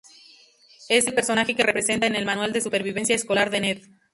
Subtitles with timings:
[0.89, 3.81] Es el personaje que representa en el manual de supervivencia escolar de Ned.